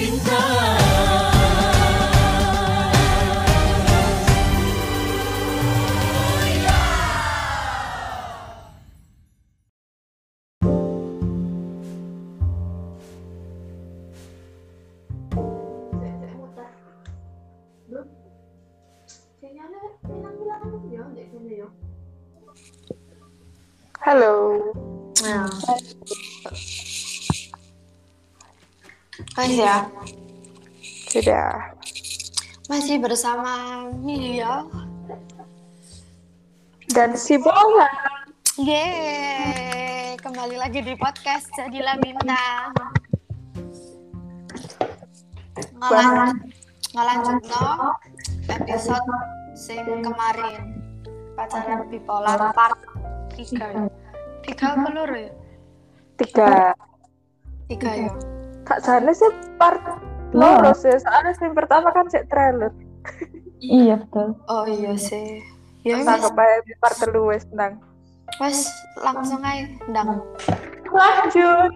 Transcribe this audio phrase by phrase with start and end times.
[0.00, 0.29] Halo.
[29.50, 29.82] Mas ya,
[31.10, 31.74] Sudah.
[32.70, 34.62] masih bersama Mia.
[36.86, 37.90] Dan si bola.
[38.54, 42.70] Yeay, kembali lagi di podcast Jadilah Bintang.
[45.82, 46.36] Ngelanjut,
[46.94, 47.98] ngelanjut no
[48.54, 49.10] episode
[49.58, 50.78] sing kemarin
[51.34, 52.78] pacaran bipolar part
[53.34, 53.90] 3
[54.46, 55.34] tiga apa loro ya?
[56.22, 56.70] Tiga.
[57.66, 58.38] Tiga ya.
[58.70, 59.26] Tak sana sih
[59.58, 59.82] part
[60.30, 60.94] loro sih.
[60.94, 62.70] Soalnya yang pertama kan cek trailer.
[63.58, 64.38] Iya betul.
[64.46, 65.42] Oh iya sih.
[65.82, 67.82] Ya wis, kepada part telu wes nang.
[68.38, 68.70] wis
[69.02, 70.22] langsung aja ndang.
[70.86, 71.72] Lanjut.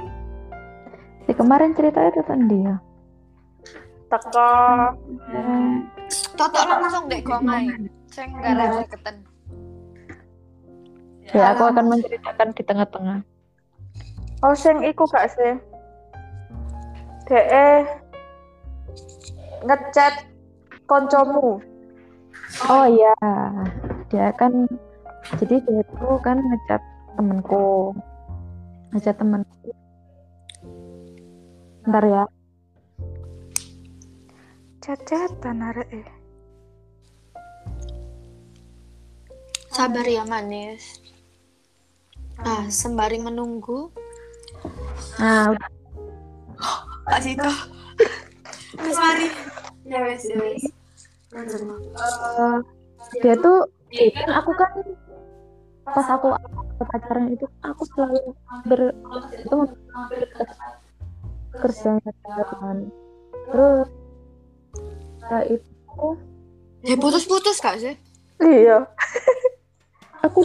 [1.27, 2.75] Si kemarin ceritanya tentang dia.
[4.06, 4.55] Teko.
[6.39, 7.91] Totok langsung dek gong ae.
[8.15, 9.27] Sing gara keten.
[11.34, 13.19] Ya aku akan menceritakan di tengah-tengah.
[14.47, 15.73] Oh, sing iku gak sih?
[17.25, 17.69] DE
[19.64, 20.14] ngechat
[20.84, 21.61] koncomu.
[22.69, 23.16] Oh iya,
[24.12, 24.69] dia kan
[25.41, 26.83] jadi dia itu kan ngechat
[27.16, 27.97] temenku,
[28.92, 29.72] ngechat temenku.
[31.84, 32.25] Ntar ya,
[34.84, 36.09] Chat-chatan arek eh.
[39.72, 41.00] Sabar ya manis.
[42.36, 43.88] Nah, sembari menunggu
[45.16, 45.56] nah.
[47.05, 47.50] Kak Cika.
[48.80, 49.27] Mas Mari.
[49.84, 50.64] Ya wes, ya wes.
[51.34, 52.58] Eh,
[53.20, 54.70] dia tuh kan aku kan
[55.84, 56.26] pas aku
[56.88, 58.32] pacaran itu aku selalu
[58.64, 58.81] ber
[59.34, 59.56] itu
[61.54, 62.78] kerja kan
[63.50, 63.87] terus
[65.20, 66.09] setelah itu
[66.84, 67.97] Ya putus-putus kak sih?
[68.44, 68.84] Iya.
[70.20, 70.44] aku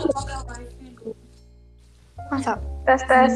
[2.31, 2.55] Masa?
[2.87, 3.33] Tes tes.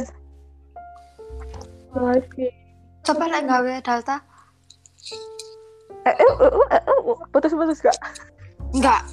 [1.92, 2.63] wifi
[3.04, 4.16] Coba lek gawe data.
[6.04, 7.96] Eh, eh, eh, eh, eh, eh, putus-putus gak?
[8.72, 9.04] Enggak.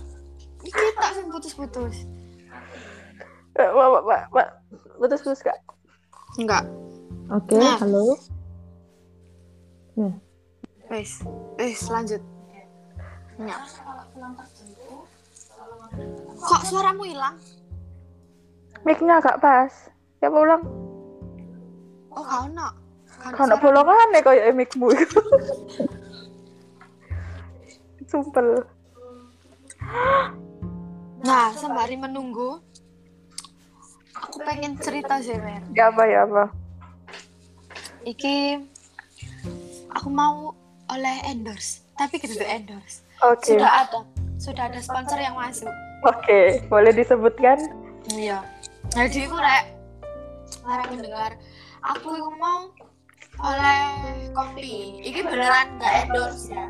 [0.62, 1.96] Iki tak sing putus-putus.
[3.58, 4.48] Eh, Pak, pak, pak, pak.
[4.98, 5.58] Putus-putus gak?
[6.38, 6.62] Enggak.
[7.30, 7.78] oke Nah.
[7.78, 8.14] halo
[10.90, 11.22] Wes,
[11.54, 12.22] wes lanjut.
[13.38, 13.58] Ya.
[16.38, 17.38] Kok suaramu hilang?
[18.82, 19.70] Mic-nya gak pas.
[20.18, 20.66] Ya ulang.
[22.10, 22.74] Oh, kau nak.
[23.20, 25.20] Kalau bolongan nih kayak mic-mu itu.
[28.08, 28.64] Sumpel.
[31.20, 32.58] Nah, sembari menunggu,
[34.16, 35.62] aku pengen cerita sih, Mer.
[35.76, 36.44] Ya apa ya apa?
[38.08, 38.66] Iki
[39.92, 40.56] aku mau
[40.88, 43.04] oleh endorse, tapi kita endorse.
[43.20, 43.54] Oke.
[43.54, 43.98] Sudah ada,
[44.40, 45.70] sudah ada sponsor yang masuk.
[46.08, 47.60] Oke, boleh disebutkan?
[48.16, 48.40] Iya.
[48.96, 49.64] Jadi aku rek,
[50.64, 51.36] para mendengar,
[51.84, 52.10] aku
[52.40, 52.72] mau
[53.40, 53.80] oleh
[54.36, 55.00] kopi.
[55.04, 56.66] Iki beneran nggak endorse ya?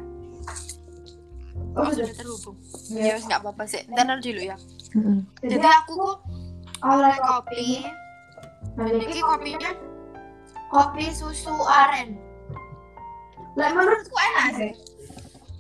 [1.79, 2.57] Oh sudah terhubung.
[2.91, 3.87] Ya wis nggak apa-apa sih.
[3.91, 4.57] Ntar dulu ya.
[4.99, 5.23] Mm-mm.
[5.47, 6.19] Jadi aku kok
[6.83, 7.87] oleh kopi.
[8.75, 9.71] Dan ini kopinya
[10.71, 12.19] kopi susu aren.
[13.59, 14.73] Lah menurutku enak sih.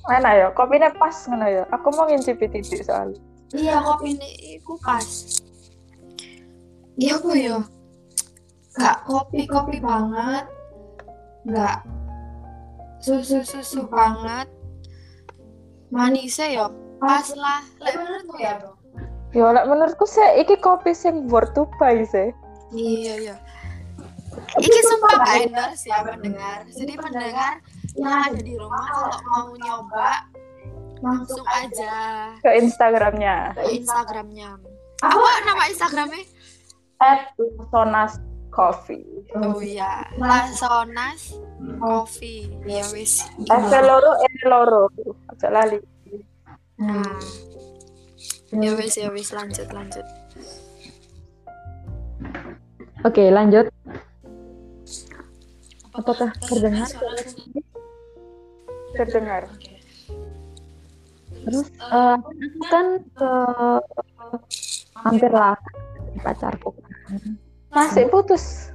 [0.06, 0.46] Mana ya?
[0.54, 1.62] Kopinya pas ngono ya.
[1.74, 3.18] Aku mau ngincipi titik soalnya.
[3.50, 5.06] Iya kopi ini iku pas.
[6.98, 7.58] Iya aku ya.
[8.78, 10.46] Gak kopi kopi banget.
[11.48, 11.84] Gak
[13.00, 14.48] susu susu banget.
[15.90, 16.64] Manisnya ya
[17.00, 17.64] pas lah.
[17.80, 18.72] Lah menurutmu ya bro?
[19.30, 22.30] Ya lek menurutku sih iki kopi sing worth to buy sih.
[22.70, 23.36] Iya iya.
[24.58, 26.58] Iki sumpah gak endorse ya pendengar.
[26.70, 27.52] Jadi pendengar
[27.98, 30.28] yang ada di rumah kalau mau nyoba
[31.00, 31.94] langsung aja
[32.44, 33.56] Ke Instagramnya.
[33.56, 34.60] ke Instagramnya.
[35.00, 36.22] Apa nama Instagramnya?
[37.00, 37.32] At
[37.72, 38.20] Sonas
[38.50, 39.06] Coffee.
[39.38, 41.38] Oh iya, Lasonas
[41.78, 42.50] Coffee.
[42.66, 43.24] Ya wis.
[43.46, 44.82] F loro E loro.
[45.30, 45.78] Aja lali.
[46.82, 47.18] Nah.
[48.50, 50.02] Ya wis ya wis lanjut lanjut.
[53.00, 53.66] oke lanjut
[55.96, 56.88] apakah terdengar
[58.90, 59.42] Terdengar.
[61.40, 63.30] terus eh, aku kan ke
[65.00, 65.56] hampir lah
[66.20, 66.76] pacarku
[67.70, 68.74] Masih putus.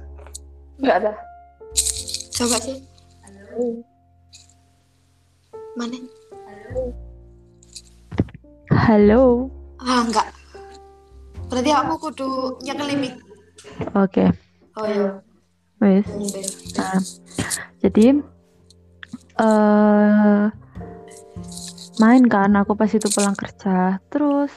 [0.80, 1.12] Enggak ada.
[2.32, 2.80] Coba sih.
[5.76, 6.00] Mana?
[8.72, 9.52] Halo.
[9.80, 10.32] Ah, enggak.
[11.52, 12.28] Berarti aku kudu
[12.64, 13.14] nyekel mic.
[13.92, 14.32] Oke.
[14.80, 15.20] Oh iya.
[15.80, 16.08] Wes.
[16.80, 17.00] Nah,
[17.84, 18.24] jadi
[19.36, 20.44] eh
[22.00, 24.00] main kan aku pas itu pulang kerja.
[24.08, 24.52] Terus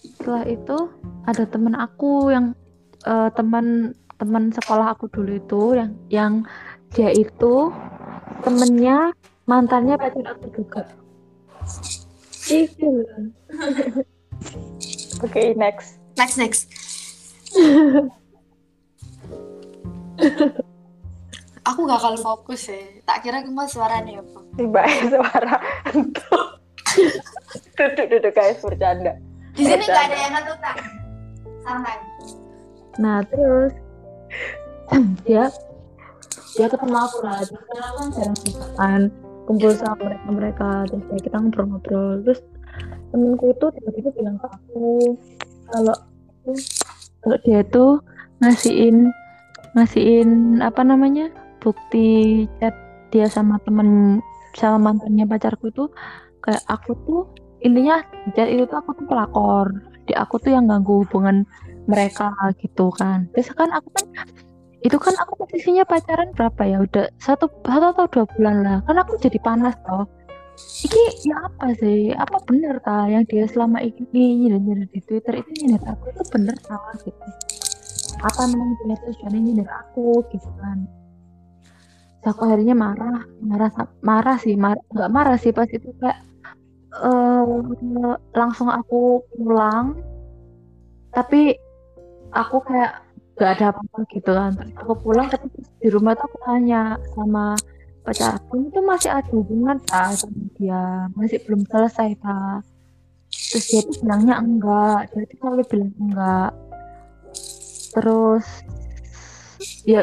[0.00, 0.88] setelah itu
[1.28, 2.56] ada temen aku yang
[3.06, 6.32] eh, teman teman sekolah aku dulu itu yang yang
[6.94, 7.72] dia itu
[8.46, 9.10] temennya
[9.48, 10.82] mantannya pacar aku juga.
[12.46, 13.06] Itu.
[15.24, 16.02] Oke, next.
[16.18, 16.66] Next next.
[21.68, 22.78] aku gak akan fokus ya.
[23.06, 24.40] Tak kira cuma suaranya apa.
[24.58, 24.82] Tiba
[25.12, 25.56] suara
[27.78, 29.16] duduk duduk guys bercanda.
[29.54, 30.76] Di sini gak ada yang ngetuk tak.
[31.62, 31.96] Santai.
[33.00, 33.72] Nah terus
[35.26, 35.48] dia
[36.56, 37.40] dia ketemu aku lah.
[37.44, 38.36] Terus kan aku kan jarang
[38.76, 39.02] kan
[39.48, 40.70] kumpul sama mereka mereka.
[40.90, 42.10] Terus kayak kita ngobrol-ngobrol.
[42.26, 42.40] Terus
[43.12, 45.16] temenku itu tiba-tiba bilang ke aku
[45.68, 45.96] kalau
[47.22, 48.00] kalau dia tuh
[48.40, 49.12] ngasihin
[49.76, 51.28] ngasihin apa namanya
[51.60, 52.74] bukti chat
[53.12, 54.18] dia sama temen
[54.56, 55.88] sama mantannya pacarku itu
[56.44, 57.22] kayak aku tuh
[57.62, 58.02] intinya
[58.34, 59.68] chat itu tuh aku tuh pelakor.
[60.02, 61.46] Di aku tuh yang ganggu hubungan
[61.86, 62.30] mereka
[62.62, 63.26] gitu kan.
[63.34, 64.06] Terus kan aku kan
[64.82, 66.76] itu kan aku posisinya pacaran berapa ya?
[66.82, 68.78] Udah satu satu atau dua bulan lah.
[68.86, 70.06] Kan aku jadi panas toh.
[70.58, 72.10] Iki ya apa sih?
[72.12, 75.38] Apa bener ta yang dia selama ini nyindir di twitter?
[75.38, 77.28] Itu nyindir aku itu bener salah gitu.
[78.22, 80.86] Apa namanya dia tujuannya nyindir aku gitu kan.
[82.22, 83.70] Terus akhirnya marah marah
[84.02, 86.18] marah sih marah nggak marah sih pas itu kayak
[87.02, 87.44] eh
[88.34, 89.98] langsung aku pulang.
[91.14, 91.54] Tapi
[92.32, 93.04] aku kayak
[93.36, 94.50] gak ada apa-apa gitu kan.
[94.56, 95.46] Terus aku pulang tapi
[95.80, 97.56] di rumah tuh aku tanya sama
[98.02, 101.06] pacar aku itu masih ada hubungan tak sama dia?
[101.14, 102.60] Masih belum selesai tak
[103.32, 105.00] terus dia tuh bilangnya enggak.
[105.12, 106.50] Dia tuh selalu bilang enggak.
[107.92, 108.46] Terus
[109.88, 110.02] ya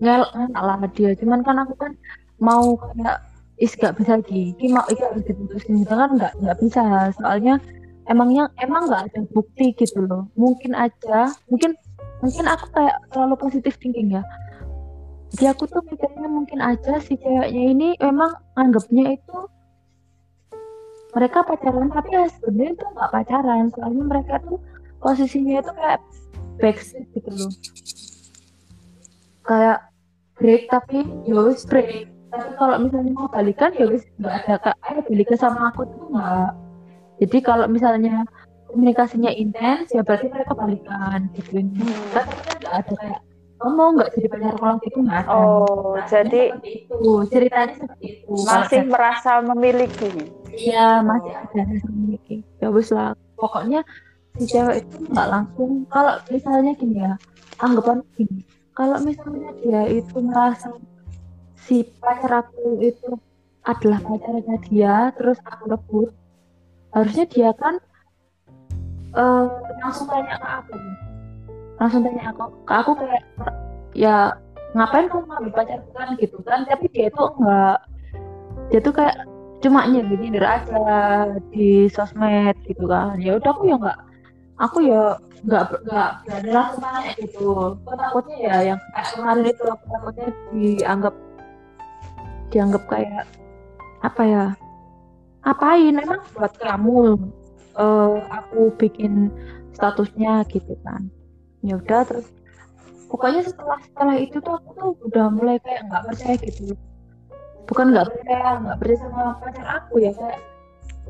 [0.00, 1.10] ngel lah dia.
[1.16, 1.92] Cuman kan aku kan
[2.40, 3.20] mau kayak
[3.56, 7.12] is gak bisa gigi mau is harus diputusin gitu kan nggak nggak bisa.
[7.16, 7.56] Soalnya
[8.06, 10.30] emangnya emang nggak ada bukti gitu loh?
[10.38, 11.74] Mungkin aja mungkin
[12.22, 14.22] mungkin aku kayak terlalu positif thinking ya.
[15.34, 19.38] Jadi aku tuh pikirnya mungkin aja si ceweknya ini memang anggapnya itu
[21.12, 23.64] mereka pacaran tapi ya sebenarnya itu nggak pacaran.
[23.74, 24.58] Soalnya mereka tuh
[25.02, 26.00] posisinya itu kayak
[26.62, 27.52] backstreet gitu loh.
[29.44, 29.78] Kayak
[30.38, 32.08] break tapi ya break.
[32.26, 34.76] Tapi kalau misalnya mau balikan ya nggak ada kak.
[35.08, 36.65] Balikan sama aku tuh nggak
[37.22, 38.24] jadi kalau misalnya
[38.68, 41.64] komunikasinya intens ya berarti mereka balikan gitu
[42.12, 43.20] tapi kan nggak ada kayak
[43.56, 48.32] kamu nggak jadi pacar kalau gitu nggak ada Oh, Ceritanya jadi itu ceritanya seperti itu
[48.44, 50.10] masih merasa memiliki.
[50.56, 52.36] Iya masih ada rasa memiliki.
[52.60, 53.16] Ya wis lah.
[53.40, 53.80] Pokoknya
[54.36, 55.88] si cewek itu nggak langsung.
[55.88, 57.12] Kalau misalnya gini ya,
[57.56, 58.44] anggapan gini.
[58.76, 60.68] Kalau misalnya dia itu merasa
[61.56, 63.16] si pacar aku itu
[63.64, 66.08] adalah pacarnya dia, terus aku rebut,
[66.96, 67.76] harusnya dia kan
[69.12, 69.44] eh,
[69.84, 70.74] langsung tanya ke aku,
[71.76, 73.22] langsung tanya aku, ke aku kayak
[73.92, 74.16] ya
[74.72, 76.64] ngapain kamu ngambil pacarku kan gitu kan?
[76.64, 77.78] Tapi dia itu enggak,
[78.72, 79.16] dia tuh kayak
[79.60, 80.84] cuma nyindir nyindir aja
[81.52, 83.20] di sosmed gitu kan.
[83.20, 83.98] Ya udah aku ya nggak
[84.56, 85.02] aku ya
[85.44, 87.76] nggak nggak berani langsung tanya gitu.
[87.84, 91.14] Aku takutnya ya yang kayak kemarin itu aku takutnya dianggap
[92.52, 93.24] dianggap kayak
[94.00, 94.44] apa ya
[95.46, 97.14] apain emang buat kamu
[97.78, 99.30] eh, aku bikin
[99.78, 101.06] statusnya gitu kan.
[101.62, 102.26] Ya udah terus
[103.06, 106.74] pokoknya setelah setelah itu tuh aku tuh udah mulai kayak nggak percaya gitu.
[107.70, 110.40] Bukan nggak percaya nggak percaya sama pacar aku ya kayak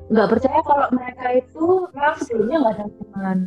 [0.06, 1.64] nggak percaya kalau mereka itu
[1.96, 3.38] memang sebelumnya nggak ada hubungan.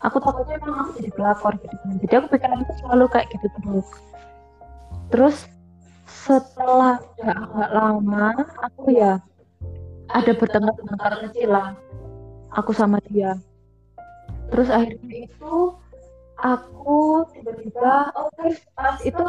[0.00, 1.94] Aku takutnya memang aku jadi pelakor gitu kan.
[2.00, 3.88] Jadi aku pikiran itu selalu kayak gitu terus.
[5.10, 5.36] Terus
[6.06, 8.26] setelah agak lama
[8.62, 9.18] aku ya
[10.10, 11.74] ada bertengkar-tengkar kecil lah
[12.54, 13.38] aku sama dia.
[14.50, 15.54] Terus akhirnya itu
[16.40, 19.24] aku tiba-tiba oh guys pas itu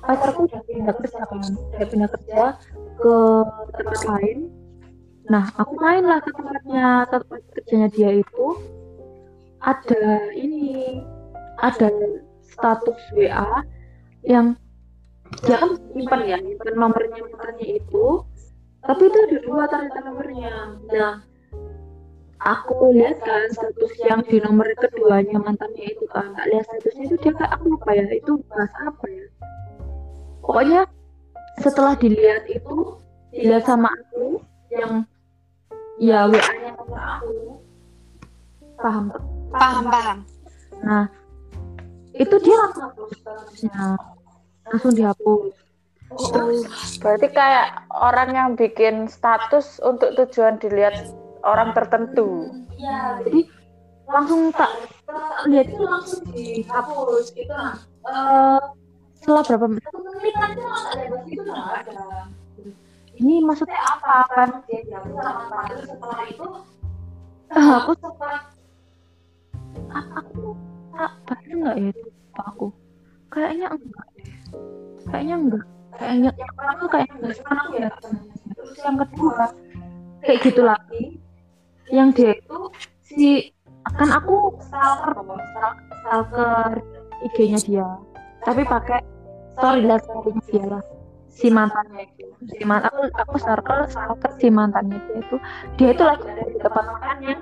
[0.00, 2.42] pacarku udah pindah kerja kan udah pindah kerja
[2.98, 3.14] ke
[3.76, 4.38] tempat lain.
[5.30, 8.46] Nah aku main lah ke tempatnya tempat kerjanya dia itu.
[9.62, 11.02] Ada ini
[11.58, 11.90] ada
[12.44, 13.66] status WA
[14.22, 14.54] yang
[15.42, 18.22] dia kan simpan ya simpan nomornya nomornya itu
[18.86, 20.54] tapi itu ada dua ternyata nomornya.
[20.86, 21.14] Nah
[22.38, 26.30] aku lihat kan status yang di nomor keduanya mantannya itu kan.
[26.30, 28.06] Nggak lihat statusnya itu dia kayak aku lupa ya?
[28.14, 29.26] Itu bahasa apa ya?
[30.46, 30.80] Pokoknya
[31.58, 32.76] setelah dilihat itu
[33.34, 34.38] dilihat sama aku
[34.70, 35.02] yang
[35.98, 37.58] ya WA-nya pacar aku.
[38.78, 39.04] Paham?
[39.50, 40.18] Paham paham.
[40.86, 41.04] Nah
[42.14, 43.98] itu dia langsung hapus statusnya.
[44.66, 45.65] Langsung dihapus
[46.14, 46.28] oh
[47.02, 51.10] Berarti kayak orang yang bikin status untuk tujuan dilihat
[51.46, 52.50] orang tertentu.
[52.76, 53.40] Iya, jadi
[54.06, 54.70] langsung tak
[55.50, 57.74] lihat itu langsung dihapus itu nah
[58.06, 58.60] eh,
[59.18, 59.82] setelah berapa menit?
[59.90, 62.02] Satu menit nanti langsung ada itu nggak ada.
[63.16, 64.14] Ini maksudnya apa?
[64.30, 66.46] Kan dia dihapus sama terus setelah itu
[67.50, 68.40] aku sempat
[69.90, 70.54] aku
[70.94, 71.92] tak baca nggak ya
[72.38, 72.66] aku?
[73.32, 74.06] Kayaknya enggak
[75.06, 77.90] kayaknya enggak kayaknya yang pertama kayaknya enggak cuma aku ya
[78.56, 79.44] terus yang kedua
[80.26, 81.04] kayak gitu lagi.
[81.86, 82.58] Yang dia itu
[83.06, 83.28] si
[83.86, 85.14] kan aku stalker
[86.02, 86.70] stalker
[87.30, 87.88] IG-nya dia.
[88.42, 89.00] Tapi pakai
[89.54, 90.84] story lah story-nya dia lah.
[91.30, 92.26] Si mantannya itu.
[92.50, 95.36] Si man aku aku stalker stalker si mantannya dia itu.
[95.78, 97.40] Dia itu lagi ada di tempat makan yang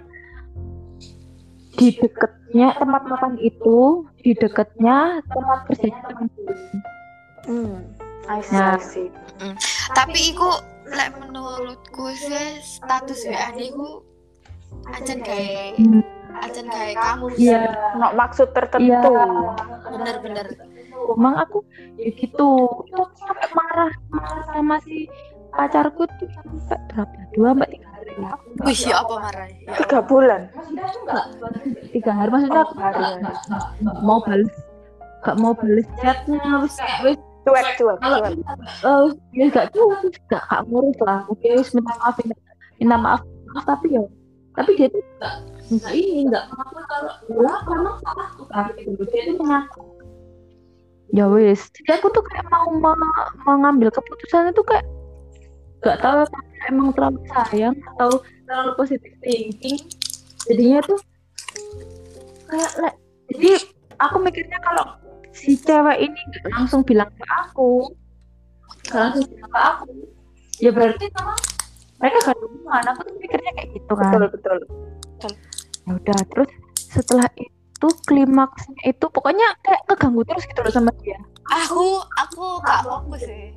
[1.75, 6.29] di deketnya tempat makan itu di deketnya tempat kerjanya teman.
[7.45, 8.04] Hmm.
[8.27, 8.75] I see, Nah.
[8.75, 9.09] I see.
[9.93, 10.49] tapi iku
[10.87, 14.01] lek menurutku sih status WA niku
[14.87, 16.01] ancen kayak Hmm,
[16.37, 17.61] ancen kayak kamu Iya,
[17.95, 18.55] No, maksud iya.
[18.55, 19.13] tertentu.
[19.87, 20.49] bener-bener
[21.07, 21.61] Emang aku
[21.95, 22.49] ya gitu,
[22.83, 25.05] itu aku sampai marah, marah sama si
[25.51, 27.19] pacarku tuh sampai berapa?
[27.35, 28.33] Dua mbak tiga hari ya.
[28.63, 30.41] Wih ya apa marah ya Tiga bulan.
[30.49, 31.27] Maksudnya aku nggak
[31.93, 34.55] tiga hari, maksudnya aku nggak mau balas,
[35.21, 38.35] nggak mau balas chatnya, wis kayak wis Cuek, cuek, kalau cuek.
[38.85, 39.05] eh
[39.37, 39.89] ya gak tuh
[40.33, 41.21] gak gak ngurus lah.
[41.29, 42.17] Oke wis minta maaf
[42.81, 43.23] minta, maaf
[43.53, 44.03] maaf tapi ya
[44.55, 45.35] tapi dia tuh gak
[45.65, 48.65] nggak ini nggak mengaku kalau lah karena salah tuh kan
[49.11, 49.83] dia tuh mengaku
[51.13, 51.61] ya wis.
[51.77, 54.85] Jadi aku tuh kayak mau me- mengambil keputusan itu kayak
[55.85, 56.25] gak tahu
[56.73, 59.79] emang terlalu sayang atau terlalu positif thinking.
[60.49, 60.99] Jadinya tuh
[62.49, 62.99] kayak le-
[63.33, 63.53] jadi
[64.01, 64.85] aku mikirnya kalau
[65.35, 67.91] si cewek ini nggak langsung bilang ke aku.
[68.95, 69.93] Langsung bilang ke aku.
[70.63, 71.39] Ya berarti memang
[71.99, 72.83] mereka gak ada hubungan.
[72.95, 74.13] Aku tuh mikirnya kayak gitu kan.
[74.15, 74.59] Betul, betul.
[75.85, 76.51] ya udah terus
[76.81, 81.19] setelah itu klimaksnya itu pokoknya kayak keganggu terus gitu loh sama dia.
[81.51, 83.53] Aku aku gak fokus sih.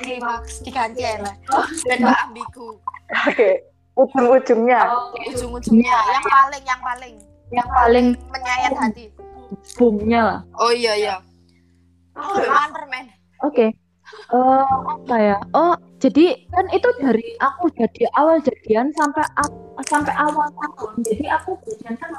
[0.00, 1.36] Klimaks diganti lah.
[1.86, 2.80] Dan gak ambigu.
[3.30, 3.62] Oke.
[3.94, 4.90] Ujung-ujungnya.
[5.30, 5.94] ujung-ujungnya.
[5.94, 7.14] Yang paling yang paling.
[7.54, 9.13] Yang paling menyayat hati
[9.76, 11.14] boomnya lah oh iya iya
[12.14, 13.06] aku memang permen
[13.44, 13.76] Oke.
[14.32, 15.36] Eh, apa ya?
[15.52, 19.20] Oh, jadi kan itu dari aku jadi awal jadian sampai
[19.84, 21.04] sampai awal tahun.
[21.04, 22.10] Jadi aku jadian kan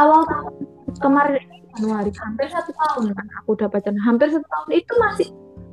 [0.00, 0.54] awal tahun
[1.02, 5.28] kemarin ini Januari hampir satu tahun kan aku udah pacaran hampir satu tahun itu masih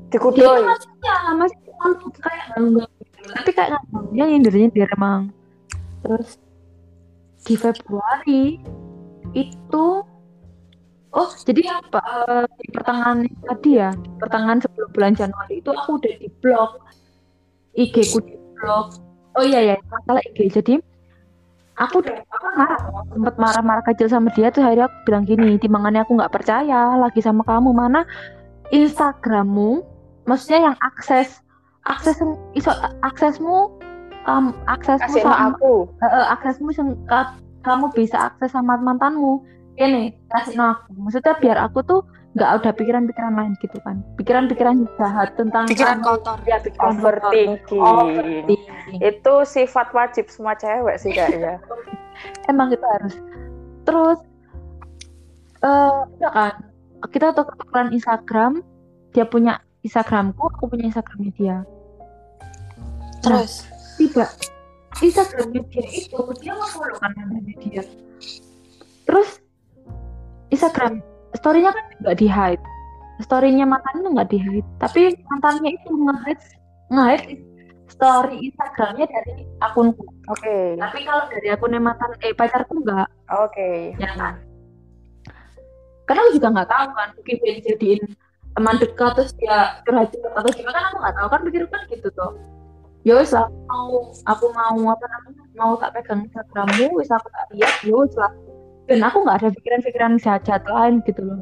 [0.08, 0.64] dia itu Dikudoi.
[0.64, 2.90] masih ya masih selalu kayak enggak
[3.28, 5.22] tapi kayak nganggangnya nyindir nyindir emang
[6.06, 6.40] terus
[7.44, 8.62] di Februari
[9.34, 9.86] itu
[11.12, 13.18] oh jadi apa eh, di pertengahan
[13.48, 16.72] tadi ya di pertengahan sebelum bulan Januari itu aku udah di blok
[17.74, 18.88] IG ku di blok
[19.40, 20.76] oh iya ya masalah IG jadi
[21.78, 22.18] aku udah
[22.58, 22.80] marah
[23.14, 27.22] sempat marah-marah kecil sama dia tuh akhirnya aku bilang gini timbangannya aku nggak percaya lagi
[27.22, 27.70] sama kamu.
[27.70, 28.02] Mana
[28.74, 29.86] Instagrammu
[30.26, 31.40] maksudnya yang akses
[31.86, 32.18] akses
[32.58, 32.74] iso
[33.06, 33.72] aksesmu
[34.26, 35.86] um, aksesmu sama aku.
[36.02, 36.70] eh, aksesmu
[37.08, 39.44] ka- kamu bisa akses sama mantanmu.
[39.76, 40.90] Ini kasih no aku.
[40.96, 42.02] Maksudnya biar aku tuh
[42.34, 44.00] nggak ada pikiran-pikiran lain gitu kan.
[44.16, 46.40] Pikiran-pikiran jahat tentang pikiran kotor.
[46.48, 47.20] Ya pikiran kotor.
[47.20, 47.82] Overthinking.
[47.84, 49.00] Overthinking.
[49.04, 51.60] Itu sifat wajib semua cewek sih kayaknya.
[52.52, 53.16] emang kita harus.
[53.86, 54.20] Terus
[55.62, 56.54] eh ya kan?
[57.12, 58.64] Kita tuh ketukeran Instagram.
[59.14, 61.58] Dia punya Instagramku aku punya Instagramnya dia.
[63.22, 63.68] Terus?
[63.98, 64.30] tiba
[64.98, 67.84] Instagramnya dia itu dia nggak follow kan namanya dia.
[69.06, 69.30] Terus
[70.50, 71.04] Instagram
[71.38, 72.64] storynya kan nggak di hide
[73.22, 76.46] storynya mantannya nggak di hide tapi mantannya itu nge-hide
[76.94, 77.42] nge-hide
[77.88, 80.06] story Instagramnya dari akunku.
[80.28, 80.76] Oke.
[80.76, 83.08] tapi kalau dari akunnya mantan eh pacarku nggak.
[83.32, 83.96] Oke.
[83.98, 84.42] ya kan?
[86.08, 88.04] Karena aku juga nggak tahu kan mungkin dia dijadiin
[88.58, 91.28] teman dekat terus dia curhat atau gimana kan aku nggak tahu.
[91.30, 92.57] Kan pikir kan gitu tuh
[93.08, 97.48] ya wes lah mau aku mau apa namanya mau tak pegang Instagrammu wes aku tak
[97.56, 98.32] lihat ya wes lah.
[98.88, 101.40] Dan aku nggak ada pikiran-pikiran jahat lain gitu loh.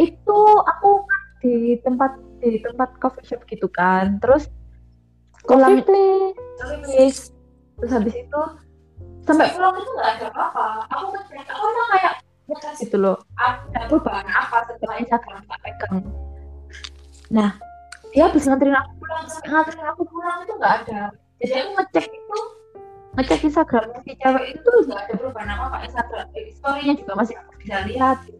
[0.00, 4.16] Itu aku kan di tempat di tempat coffee shop gitu kan.
[4.24, 4.48] Terus
[5.44, 6.32] Coffee please.
[6.88, 7.20] please
[7.76, 8.42] terus habis itu
[9.28, 10.66] sampai pulang itu nggak ada apa-apa.
[10.96, 12.12] Aku kan kayak aku mah kayak
[12.48, 13.16] ngetes gitu loh.
[13.36, 15.96] Ada perubahan apa setelah Instagram tak pegang.
[17.28, 17.73] Nah
[18.14, 19.26] dia habis nganterin aku pulang.
[19.26, 21.02] Nganterin aku pulang itu nggak ada.
[21.42, 22.38] Jadi aku ngecek itu
[23.14, 25.76] ngecek Instagram si cewek itu nggak ada perubahan apa apa.
[25.90, 28.38] Instagram eh, story-nya juga masih aku bisa lihat gitu.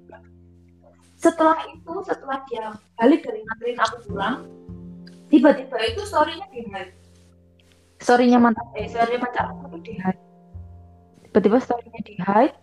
[1.18, 2.64] Setelah itu setelah dia
[2.94, 4.36] balik dari nganterin aku pulang
[5.26, 6.94] tiba-tiba itu story-nya di hide.
[7.98, 10.22] Story-nya mantan eh story pacar aku tuh di hide.
[11.26, 12.54] Tiba-tiba story-nya di hide.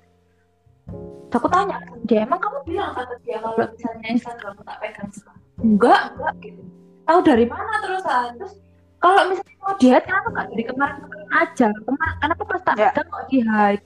[1.31, 6.01] Aku tanya dia emang kamu bilang kata dia kalau misalnya Instagram tak pegang sekarang enggak
[6.11, 6.63] enggak gitu
[7.11, 8.53] tahu dari mana terus terus
[9.01, 11.67] kalau misalnya mau di hide kenapa nggak dari kemarin-kemarin aja?
[11.73, 13.83] Kemarin kenapa pas tak pegang kok di hide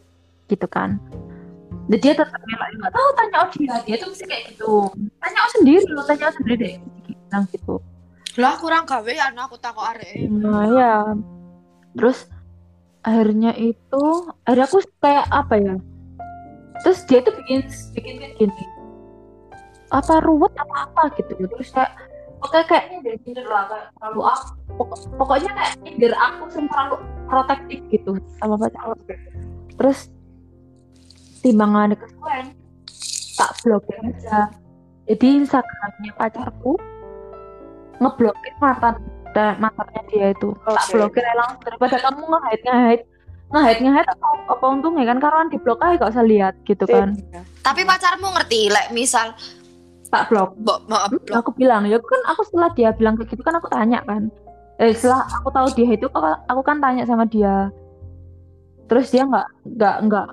[0.51, 0.89] gitu kan.
[1.87, 4.91] Dan dia tetap ngelak nggak tahu tanya oh dia dia tuh mesti kayak gitu.
[5.23, 6.75] Tanya oh sendiri lo tanya oh sendiri deh
[7.07, 7.75] bilang gitu.
[8.35, 10.27] Lah kurang gawe ya aku takut arek.
[10.27, 10.93] nah ya
[11.95, 12.27] terus
[13.07, 14.03] akhirnya itu
[14.43, 15.75] akhirnya aku kayak apa ya?
[16.83, 17.63] Terus dia tuh bikin
[17.95, 18.65] bikin gini.
[19.95, 21.95] Apa ruwet apa apa gitu terus kayak
[22.43, 26.95] oke kayaknya dari sini lah kayak terlalu aku pokok- pokoknya kayak nyindir aku sama terlalu
[27.25, 29.13] protektif gitu sama pacar aku.
[29.75, 29.99] terus
[31.45, 32.65] timbangan ke sekolah
[33.35, 34.49] tak blokir aja.
[35.05, 36.79] Jadi instagramnya pacarku
[38.01, 38.95] ngeblokir mantan
[39.35, 40.55] dan mantannya dia itu.
[40.65, 40.93] Tak Oke.
[40.97, 41.61] blokir langsung.
[41.61, 43.03] Daripada kamu nge-hide nge-hide
[43.45, 45.17] nge-hide nge-hide apa, apa untungnya kan?
[45.21, 47.13] Karena di blok aja gak usah lihat gitu kan.
[47.61, 49.35] Tapi pacarmu ngerti lek misal
[50.15, 50.49] tak blok.
[50.63, 53.67] Mbok mbok Hmm, aku bilang ya kan aku setelah dia bilang kayak gitu kan aku
[53.67, 54.31] tanya kan.
[54.79, 57.67] Eh setelah aku tahu dia itu aku, aku kan tanya sama dia.
[58.87, 60.27] Terus dia nggak nggak nggak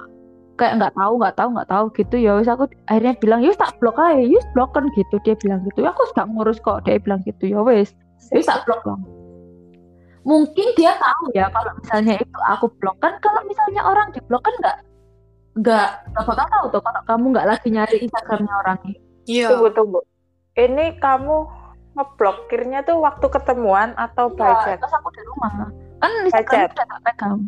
[0.60, 2.14] kayak nggak tahu nggak tahu nggak tahu gitu.
[2.22, 5.18] Ya wis aku akhirnya bilang yus tak blok aja yus blokan gitu.
[5.26, 5.82] Dia bilang gitu.
[5.82, 7.50] Ya aku sudah ngurus kok dia bilang gitu.
[7.50, 7.90] Ya wis
[8.30, 8.98] yus tak blok lah.
[10.22, 14.46] Mungkin dia tahu ya kalau misalnya itu aku blok kan kalau misalnya orang di blok
[14.46, 14.76] kan nggak
[15.52, 19.48] nggak nggak bakal tahu tuh kalau kamu nggak lagi nyari instagramnya orangnya Iya.
[19.48, 20.00] Tunggu tunggu.
[20.52, 21.36] Ini kamu
[21.92, 24.78] ngeblokirnya tuh waktu ketemuan atau by Iya, chat?
[24.80, 25.50] pas aku di rumah
[26.00, 27.38] kan Instagram udah tak pegang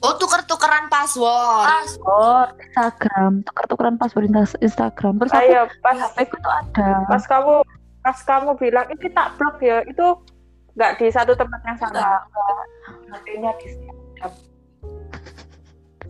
[0.00, 1.68] Oh tuker-tukeran password.
[1.68, 7.20] password Instagram tuker-tukeran password Insta- Instagram terus aku Ayo pas HP ku tuh ada pas
[7.22, 7.54] kamu
[8.00, 10.06] pas kamu bilang ini tak blok ya itu
[10.72, 12.00] nggak di satu tempat yang sama.
[13.12, 14.32] Artinya di setiap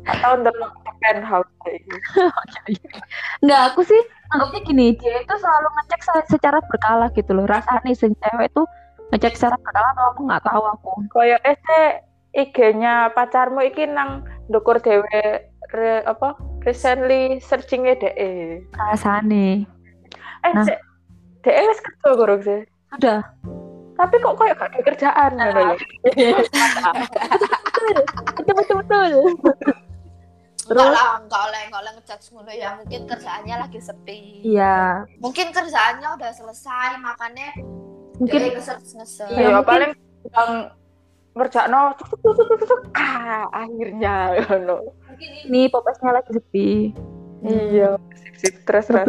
[0.02, 1.98] atau untuk di penthouse kayak gitu.
[3.44, 7.93] nggak aku sih anggapnya gini dia itu selalu ngecek se- secara berkala gitu loh rasanya
[7.93, 8.62] si cewek itu
[9.11, 11.59] ngecek secara berkala atau aku nggak tahu aku Kaya eh
[12.31, 15.43] IG-nya pacarmu iki nang ndukur dhewe
[15.75, 18.62] re, apa recently searching-e DE.
[18.79, 19.66] rasanya
[20.40, 20.64] Eh, Nah.
[21.43, 22.62] DE wis kerja gorong sih.
[22.95, 23.21] sudah
[23.99, 25.77] Tapi kok kayak gak ada kerjaan ngono lho.
[28.38, 29.11] betul betul betul
[30.70, 32.68] Enggak lah, enggak oleh, enggak oleh ngejudge ngono ya.
[32.78, 34.18] Mungkin kerjaannya lagi sepi.
[34.44, 37.48] iya Mungkin kerjaannya udah selesai, makanya
[38.16, 39.28] mungkin dia ngeser-ngeser.
[39.28, 39.90] Iya, Ya mungkin- paling
[40.30, 40.52] yang
[41.96, 44.76] cuk, cuk, ah, akhirnya ngono.
[45.06, 46.68] mungkin ini popesnya lagi sepi
[47.40, 47.96] Iya.
[48.37, 49.09] Sip, terus terus.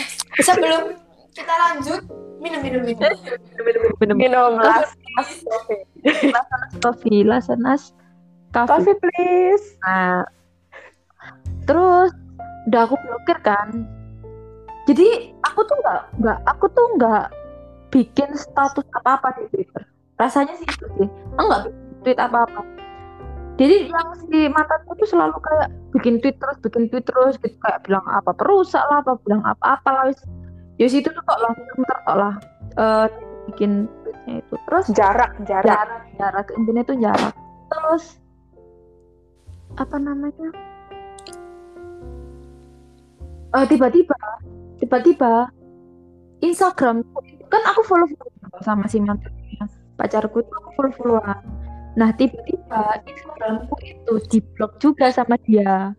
[0.46, 0.96] Sebelum
[1.30, 2.00] kita lanjut,
[2.38, 3.12] minum minum minum.
[4.00, 5.82] bener Minum las las coffee.
[6.80, 7.92] coffee lasanas
[8.50, 9.76] coffee Coffee please.
[9.82, 10.24] Nah,
[11.66, 12.10] terus
[12.70, 13.86] udah aku blokir kan.
[14.86, 17.26] Jadi aku tuh nggak nggak aku tuh nggak
[17.90, 19.82] bikin status apa apa di Twitter.
[20.16, 21.08] Rasanya sih itu sih.
[21.36, 22.60] Aku nggak bikin tweet apa apa.
[23.56, 27.80] Jadi yang si mantanku tuh selalu kayak bikin tweet terus, bikin tweet terus gitu kayak
[27.88, 30.04] bilang apa perusak lah, apa bilang apa apa lah.
[30.12, 30.20] wis.
[30.76, 32.34] Ya situ tuh kok lah, sebentar kok lah.
[32.76, 33.06] eh,
[33.48, 35.64] bikin tweetnya itu terus Jarak, jarak.
[35.64, 37.34] jarak jarak intinya itu jarak
[37.70, 38.04] terus
[39.80, 40.50] apa namanya
[43.56, 44.18] Eh, tiba-tiba
[44.76, 45.48] tiba-tiba
[46.44, 47.00] Instagram
[47.48, 48.08] kan aku follow
[48.60, 49.64] sama si mantannya
[49.96, 51.40] pacarku itu aku follow followan
[51.96, 55.96] nah tiba-tiba Instagramku itu diblok juga sama dia.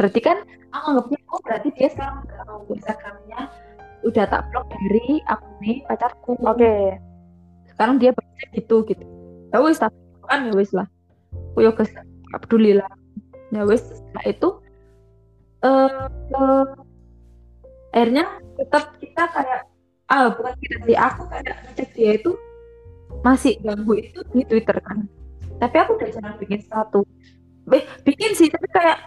[0.00, 0.40] Berarti kan
[0.72, 3.40] aku anggapnya oh berarti dia sekarang udah tahu Instagramnya
[4.08, 6.32] udah tak blok dari aku nih pacarku.
[6.40, 6.96] Oke.
[7.76, 9.04] sekarang dia baca gitu gitu.
[9.52, 9.92] Ya wis tak
[10.24, 10.88] kan ya wis lah.
[11.52, 12.88] Aku gak peduli lah.
[13.52, 14.48] Ya wis setelah itu
[15.60, 16.85] eh eh,
[17.96, 18.28] akhirnya
[18.60, 19.60] tetap kita kayak
[20.12, 22.32] ah bukan kita sih aku kayak ngecek dia itu
[23.24, 25.08] masih ganggu itu di Twitter kan
[25.56, 27.08] tapi aku udah jarang bikin status
[27.64, 29.00] Be- bikin sih tapi kayak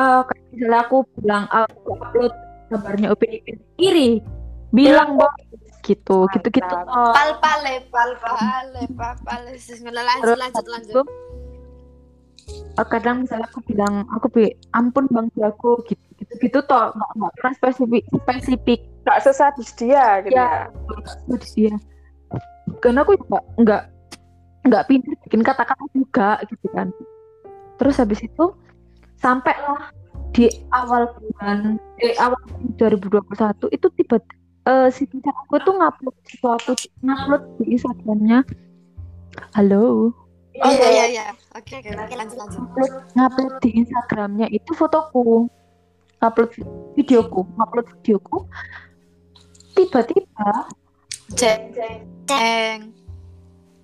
[0.00, 2.32] eh kayak misalnya aku bilang ah, aku upload
[2.72, 3.38] gambarnya opini
[3.76, 4.24] kiri
[4.72, 5.36] bilang bahwa
[5.84, 7.14] gitu gitu gitu Mantap.
[7.14, 9.54] Pal pale, pal pale, pal pale.
[9.54, 11.06] Bismillah lanjut Terus lanjut habis lanjut.
[12.50, 17.10] Eh, kadang misalnya aku bilang aku bi ampun bang jago gitu gitu gitu toh nggak
[17.18, 18.80] nggak pernah spesifik spesifik.
[19.06, 20.66] Gak sesadis dia gitu Ya.
[20.66, 21.06] ya.
[21.30, 21.74] terus dia.
[22.82, 23.82] Karena aku juga nggak
[24.66, 26.90] nggak pintar bikin kata-kata juga gitu kan.
[27.78, 28.44] Terus habis itu
[29.22, 29.94] sampai lah
[30.34, 32.36] di awal bulan eh awal
[32.76, 34.16] 2021 itu tiba
[34.66, 36.72] eh si aku tuh ngupload sesuatu
[37.06, 38.42] ngupload di Instagramnya.
[39.54, 40.10] Halo
[40.64, 41.26] Oh iya iya iya.
[41.52, 42.60] Oke oke oke lanjut lanjut.
[42.60, 45.50] ngupload ngupload di Instagramnya itu fotoku
[46.20, 46.50] ngupload
[46.96, 48.48] videoku ngupload videoku
[49.76, 50.50] tiba-tiba
[51.36, 51.74] Ceng.
[52.24, 52.78] Ceng.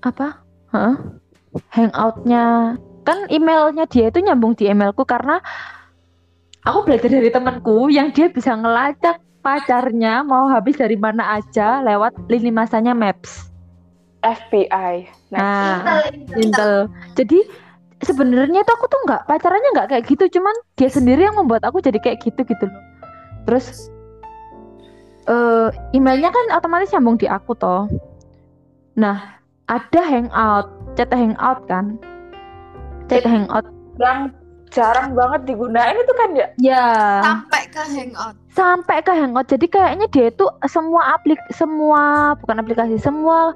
[0.02, 0.40] apa
[0.72, 0.96] Hah?
[1.76, 5.42] hangoutnya kan emailnya dia itu nyambung di emailku karena
[6.64, 12.14] aku belajar dari temanku yang dia bisa ngelacak pacarnya mau habis dari mana aja lewat
[12.30, 13.51] lini masanya Maps.
[14.22, 14.94] FBI.
[15.30, 16.00] Nah, Nah,
[16.34, 16.88] Intel.
[17.14, 17.38] Jadi
[18.00, 21.78] sebenarnya tuh aku tuh nggak pacarannya nggak kayak gitu, cuman dia sendiri yang membuat aku
[21.78, 22.82] jadi kayak gitu gitu loh.
[23.44, 23.90] Terus
[25.22, 27.86] eh emailnya kan otomatis nyambung di aku toh.
[28.92, 31.96] Nah, ada hangout, chat hangout kan.
[33.06, 33.66] Chat hangout.
[34.00, 34.32] yang
[34.72, 36.46] jarang banget digunain itu kan ya?
[36.56, 36.86] Ya,
[37.20, 38.34] Sampai ke hangout.
[38.50, 39.46] sampai ke hangout.
[39.46, 43.52] Jadi kayaknya dia itu semua aplik semua bukan aplikasi, semua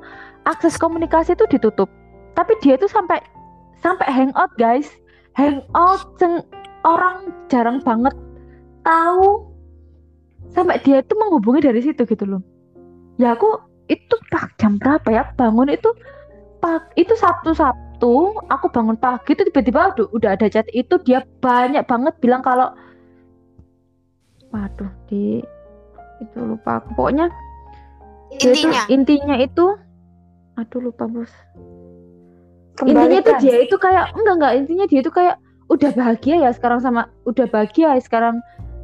[0.47, 1.91] akses komunikasi itu ditutup.
[2.39, 3.19] Tapi dia itu sampai
[3.83, 4.89] sampai hangout, guys.
[5.35, 6.47] Hangout seng-
[6.87, 8.15] orang jarang banget
[8.87, 9.51] tahu
[10.55, 12.43] sampai dia itu menghubungi dari situ gitu loh.
[13.19, 13.59] Ya aku
[13.91, 15.91] itu pak jam berapa ya bangun itu
[16.63, 21.23] pak itu Sabtu Sabtu aku bangun pagi itu tiba-tiba udah, udah ada chat itu dia
[21.39, 22.75] banyak banget bilang kalau
[24.51, 25.39] waduh di
[26.19, 27.27] itu lupa aku pokoknya
[28.37, 29.67] dia itu- Intinya intinya itu
[30.57, 31.33] aduh lupa bos
[32.85, 33.41] intinya tuh Kembalikan.
[33.41, 35.37] dia itu kayak enggak enggak intinya dia itu kayak
[35.73, 38.37] udah bahagia ya sekarang sama udah bahagia ya sekarang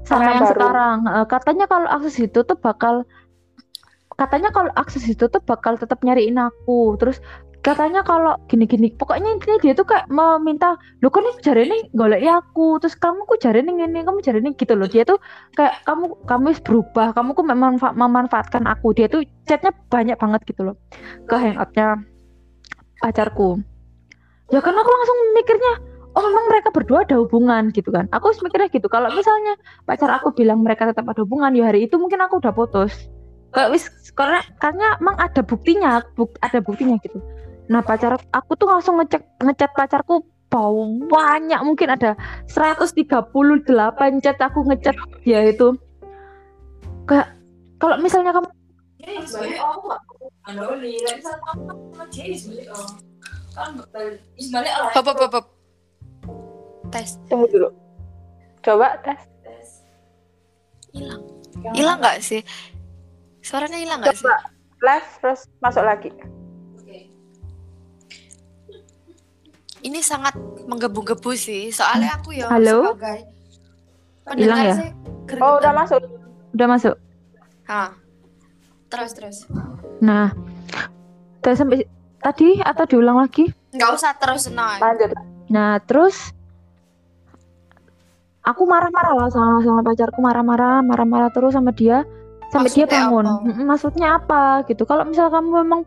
[0.03, 0.53] sama yang yang baru.
[0.57, 3.05] sekarang Eh, katanya kalau akses itu tuh bakal
[4.17, 7.21] katanya kalau akses itu tuh bakal tetap nyariin aku terus
[7.63, 12.27] katanya kalau gini-gini pokoknya intinya dia tuh kayak meminta lo kan nih jari ini golek
[12.27, 12.83] aku?
[12.83, 14.91] Terus kamu kok jari ini ini kamu jari ini gitu loh.
[14.91, 15.23] Dia tuh
[15.55, 18.99] kayak kamu kamu berubah kamu kok memanfa- memanfaatkan aku.
[18.99, 20.77] Dia tuh chatnya banyak banget gitu loh
[21.31, 22.03] ke hangoutnya
[22.99, 23.63] pacarku.
[24.51, 25.73] Ya kan aku langsung mikirnya
[26.13, 28.11] oh memang mereka berdua ada hubungan gitu kan.
[28.11, 28.91] Aku mikirnya gitu.
[28.91, 29.55] Kalau misalnya
[29.87, 33.07] pacar aku bilang mereka tetap ada hubungan ya hari itu mungkin aku udah putus.
[33.55, 33.87] Kayak wis
[34.19, 37.23] karena karena emang ada buktinya buk, ada buktinya gitu
[37.73, 40.21] nah pacar aku tuh langsung ngecek ngechat pacarku
[40.53, 42.13] bau banyak mungkin ada
[42.53, 43.01] 138
[44.21, 44.93] chat aku ngechat
[45.25, 45.73] dia itu
[47.09, 47.33] kayak
[47.81, 48.49] kalau misalnya kamu
[54.95, 55.47] Hop hop hop hop.
[56.95, 57.19] Tes.
[57.27, 57.69] Tunggu dulu.
[58.63, 59.21] Coba tes.
[60.95, 61.23] Hilang.
[61.75, 62.47] Hilang nggak sih?
[63.43, 64.23] Suaranya hilang nggak sih?
[64.23, 64.39] Coba
[64.83, 66.11] live terus masuk lagi.
[69.83, 71.69] Ini sangat menggebu-gebu sih.
[71.69, 72.95] Soalnya aku ya Halo?
[72.95, 74.75] sebagai Hilang pendengar ya?
[74.77, 74.91] sih.
[75.39, 76.03] Oh, udah masuk.
[76.53, 76.95] udah masuk
[77.65, 77.91] Hah.
[78.87, 79.37] Terus terus.
[79.99, 80.35] nah
[81.39, 84.77] udah sampai tadi atau diulang lagi Nggak usah terus nah.
[84.77, 85.17] Lanjut.
[85.49, 86.31] Nah, terus
[88.43, 92.05] aku marah-marah lah sama sama pacarku marah-marah, marah-marah terus sama dia
[92.49, 93.25] sampai dia Maksudnya bangun.
[93.25, 93.41] apa?
[93.43, 94.83] "Mm-mm, Maksudnya apa gitu?
[94.85, 95.81] Kalau misal kamu memang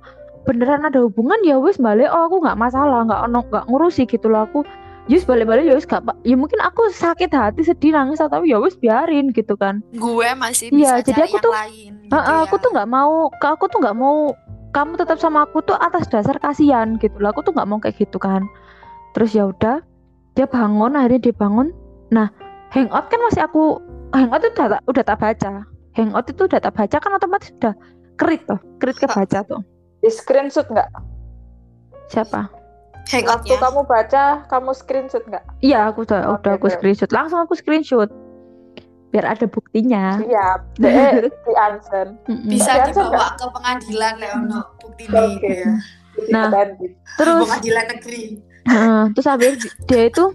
[0.45, 2.08] beneran ada hubungan ya wis balik.
[2.08, 4.62] Oh, aku nggak masalah, nggak ono nggak ngurusi gitu loh aku.
[5.05, 8.73] Yus balik-balik ya wis gak ya mungkin aku sakit hati sedih nangis atau ya wis
[8.73, 9.86] biarin gitu kan.
[9.93, 11.91] Gue masih Iya, bisa jadi cari aku yang tuh- lain.
[12.01, 12.62] Gitu Heeh, aku ya.
[12.62, 14.17] tuh nggak mau, aku tuh nggak mau
[14.71, 17.29] kamu tetap sama aku tuh atas dasar kasihan gitu loh.
[17.29, 18.49] Aku tuh nggak mau kayak gitu kan.
[19.13, 19.86] Terus ya udah,
[20.34, 21.69] dia bangun, akhirnya dia bangun.
[22.10, 22.27] Nah,
[22.69, 23.77] hangout kan masih aku,
[24.10, 25.69] hangout itu udah, udah tak baca.
[25.93, 27.77] Hangout itu udah tak baca kan otomatis udah
[28.17, 29.62] kerit tuh, kerit kebaca tuh.
[30.05, 30.89] Di screenshot nggak?
[32.13, 32.53] Siapa?
[33.05, 33.57] Waktu Hangoutnya.
[33.57, 35.41] kamu baca, kamu screenshot nggak?
[35.65, 37.09] Iya, aku udah, Oke, udah aku screenshot.
[37.09, 38.09] Langsung aku screenshot.
[39.09, 40.21] Biar ada buktinya.
[40.21, 40.59] Siap.
[40.81, 42.13] Deh, di answer.
[42.29, 42.53] Mm-mm.
[42.53, 45.25] Bisa ada dibawa ke pengadilan ya untuk bukti Oke.
[45.41, 45.73] gitu ya.
[46.29, 46.93] Nah, Bandit.
[47.17, 48.23] Terus Pengadilan negeri.
[48.65, 49.53] Heeh, terus habis
[49.85, 50.25] dia itu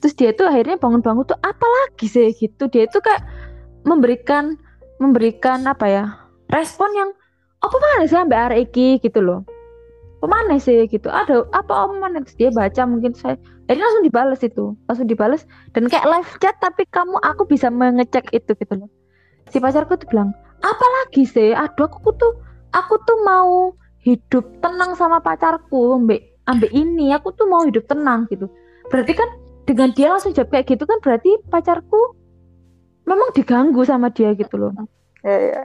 [0.00, 3.20] terus dia itu akhirnya bangun-bangun tuh apa lagi sih gitu dia itu kayak
[3.84, 4.56] memberikan
[4.96, 6.04] memberikan apa ya
[6.48, 7.10] respon yang
[7.66, 9.42] apa mana sih sampai arek iki gitu loh.
[10.26, 11.06] Mana sih gitu.
[11.06, 13.38] Ada apa mana terus dia baca mungkin saya.
[13.70, 15.42] Jadi langsung dibales itu langsung dibales.
[15.70, 18.90] Dan kayak live chat tapi kamu aku bisa mengecek itu gitu loh.
[19.54, 20.34] Si pacarku tuh bilang
[20.66, 21.54] apa lagi sih?
[21.54, 22.32] Aduh aku tuh
[22.74, 27.14] aku tuh mau hidup tenang sama pacarku ambek ambek ini.
[27.14, 28.50] Aku tuh mau hidup tenang gitu.
[28.90, 29.30] Berarti kan
[29.66, 32.14] dengan dia langsung jawab kayak gitu kan berarti pacarku
[33.06, 34.74] memang diganggu sama dia gitu loh.
[35.22, 35.62] Ya, ya.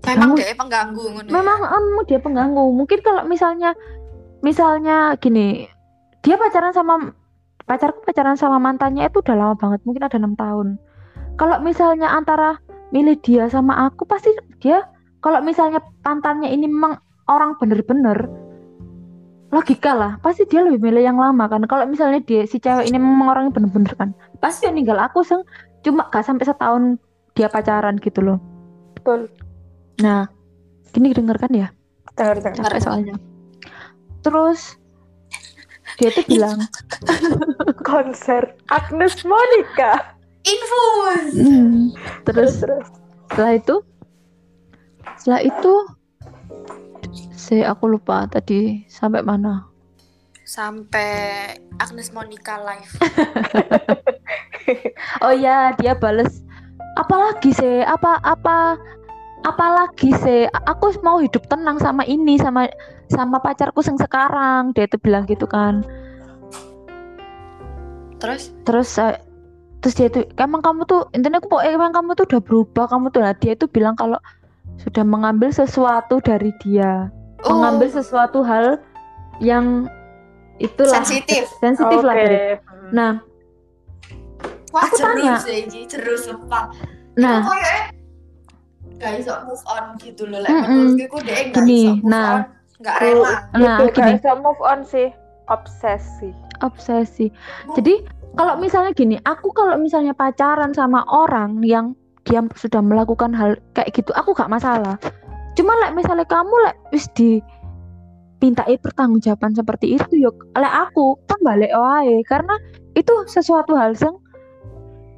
[0.00, 1.28] Memang dia pengganggu ngono.
[1.28, 1.32] ya?
[1.32, 3.76] memang em, dia pengganggu mungkin kalau misalnya
[4.40, 5.68] misalnya gini
[6.24, 7.12] dia pacaran sama
[7.68, 10.80] pacarku pacaran sama mantannya itu udah lama banget mungkin ada enam tahun
[11.36, 12.56] kalau misalnya antara
[12.90, 14.88] milih dia sama aku pasti dia
[15.20, 16.96] kalau misalnya mantannya ini memang
[17.28, 18.26] orang bener-bener
[19.52, 22.96] logika lah pasti dia lebih milih yang lama kan kalau misalnya dia si cewek ini
[22.96, 24.10] memang orangnya bener-bener kan
[24.40, 25.44] pasti dia ninggal aku seng
[25.84, 26.96] cuma gak sampai setahun
[27.36, 28.38] dia pacaran gitu loh
[29.00, 29.32] Betul.
[30.00, 30.26] Nah
[30.90, 31.68] gini denger kan ya
[32.16, 32.66] Dengar dengar.
[32.66, 33.14] capek soalnya
[34.20, 34.76] terus
[35.96, 36.56] dia tuh bilang
[37.88, 40.16] Konser Agnes Monica.
[40.40, 41.24] Infus.
[41.36, 41.92] "Hmm."
[42.24, 42.86] terus terus.
[43.28, 43.76] setelah itu
[45.20, 45.72] setelah itu
[47.30, 49.68] saya aku lupa tadi sampai mana
[50.42, 51.46] Sampai
[51.78, 52.90] Agnes Monica live.
[55.24, 56.42] oh ya dia bales
[56.96, 58.74] apalagi sih apa apa
[59.40, 62.68] apalagi sih aku mau hidup tenang sama ini sama
[63.08, 65.82] sama pacarku yang sekarang dia tuh bilang gitu kan
[68.20, 69.16] Terus terus saya
[69.80, 73.08] terus dia tuh emang kamu tuh intinya aku pokoknya emang kamu tuh udah berubah kamu
[73.08, 74.20] tuh nah dia itu bilang kalau
[74.76, 77.08] sudah mengambil sesuatu dari dia
[77.40, 77.56] Oh.
[77.56, 78.76] mengambil sesuatu hal
[79.40, 79.88] yang
[80.60, 81.48] itulah Sensitif.
[81.56, 82.20] sensitif lah Oke.
[82.20, 82.92] dari Hmm.
[82.92, 83.12] nah
[84.70, 85.40] Wah, Aku tanya.
[85.88, 86.68] jeru sumpah.
[87.16, 87.42] nah
[89.00, 90.44] gak iso move on gitu loh.
[90.44, 90.68] Lek Mm-mm.
[90.68, 92.28] menurutku dia gak Gini, iso move nah.
[92.28, 92.40] on.
[92.80, 93.34] Gak rela.
[93.52, 95.08] nah gini gak bisa move on sih.
[95.50, 96.30] Obsesi.
[96.62, 97.26] obsesi
[97.74, 98.06] jadi
[98.38, 103.90] kalau misalnya gini aku kalau misalnya pacaran sama orang yang dia sudah melakukan hal kayak
[103.90, 104.94] gitu aku gak masalah
[105.58, 107.42] cuma like misalnya kamu like wis di
[108.38, 112.54] mintai pertanggungjawaban seperti itu yuk oleh aku kan balik wae karena
[112.94, 114.16] itu sesuatu hal yang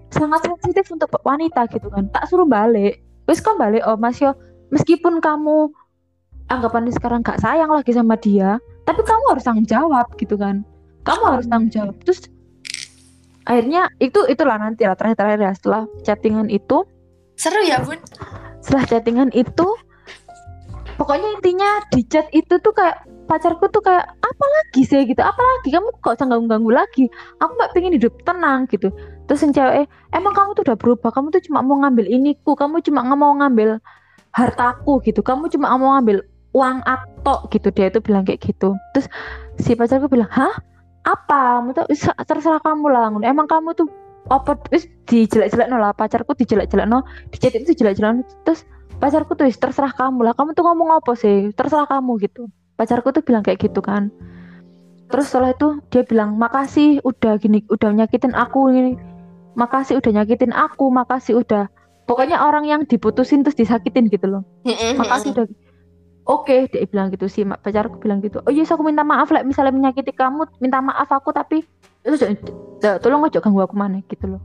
[0.09, 4.35] sangat sensitif untuk wanita gitu kan tak suruh balik wis kan balik oh mas yo.
[4.73, 5.69] Meskipun kamu
[6.49, 8.57] anggapannya sekarang gak sayang lagi sama dia
[8.89, 10.67] tapi kamu harus tanggung jawab gitu kan.
[11.07, 11.95] Kamu harus tanggung jawab.
[12.03, 12.27] Terus
[13.47, 16.87] akhirnya itu itulah nanti lah terakhir terakhir ya setelah chattingan itu.
[17.37, 17.99] Seru ya, Bun?
[18.63, 19.67] setelah chattingan itu
[20.95, 25.03] pokoknya intinya di chat itu tuh kayak pacarku tuh kayak apa lagi sih?
[25.03, 25.19] gitu.
[25.19, 25.75] Apa lagi?
[25.75, 27.05] Kamu kok usah ganggu ganggu lagi?
[27.43, 28.89] Aku nggak pengen hidup tenang gitu
[29.33, 31.09] terus yang cewek eh, emang kamu tuh udah berubah?
[31.09, 33.81] Kamu tuh cuma mau ngambil iniku kamu cuma nggak mau ngambil
[34.37, 35.25] hartaku gitu.
[35.25, 36.21] Kamu cuma mau ngambil
[36.53, 37.73] uang atau gitu.
[37.73, 38.77] Dia itu bilang kayak gitu.
[38.93, 39.09] Terus
[39.57, 40.53] si pacarku bilang hah?
[41.09, 41.65] Apa?
[41.65, 43.09] Kamu tuh "Wis, terserah kamu lah.
[43.25, 43.89] Emang kamu tuh
[44.29, 47.03] apa wis dijelek-jelek no lah pacarku dijelek-jelek no
[47.35, 48.69] di chat itu dijelek-jelek terus
[49.01, 50.37] pacarku tuh "Wis, terserah kamu lah.
[50.37, 51.57] Kamu tuh ngomong apa sih?
[51.57, 52.53] Terserah kamu gitu.
[52.77, 54.13] Pacarku tuh bilang kayak gitu kan.
[55.09, 58.93] Terus setelah itu dia bilang makasih udah gini udah nyakitin aku ini
[59.59, 61.69] makasih udah nyakitin aku makasih udah
[62.09, 64.43] pokoknya orang yang diputusin terus disakitin gitu loh.
[64.99, 65.47] Makasih udah.
[66.23, 68.39] Oke dia bilang gitu sih pacarku bilang gitu.
[68.47, 71.67] Oh yes aku minta maaf lah misalnya menyakiti kamu minta maaf aku tapi
[72.07, 72.17] itu
[73.03, 74.43] tolong ojo ganggu aku mana gitu loh.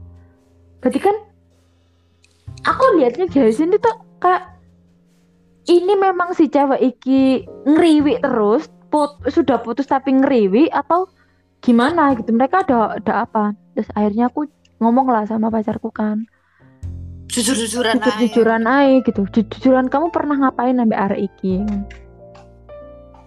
[0.82, 1.14] Berarti kan
[2.66, 4.58] aku lihatnya dari sini tuh kayak
[5.70, 11.06] ini memang si cewek iki ngeriwi terus put, sudah putus tapi ngeriwi atau
[11.62, 12.34] gimana gitu.
[12.34, 13.54] Mereka ada ada apa?
[13.76, 16.26] Terus akhirnya aku ngomong lah sama pacarku kan.
[17.28, 19.22] Jujur-jujuran jujur-jujuran aja gitu.
[19.28, 21.60] Jujur-jujuran kamu pernah ngapain sampai arek iki?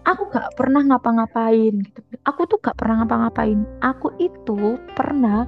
[0.02, 2.02] Aku gak pernah ngapa-ngapain gitu.
[2.26, 3.62] Aku tuh gak pernah ngapa-ngapain.
[3.86, 5.46] Aku itu pernah